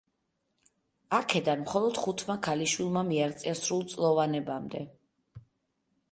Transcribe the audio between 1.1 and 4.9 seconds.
აქედან მხოლოდ ხუთმა ქალიშვილმა მიაღწია სრულწლოვანებამდე.